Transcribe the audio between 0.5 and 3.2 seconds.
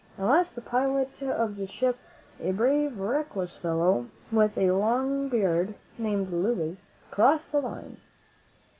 the pilot of the ship, a brave,